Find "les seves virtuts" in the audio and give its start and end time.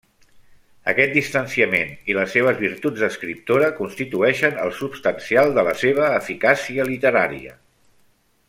2.19-3.03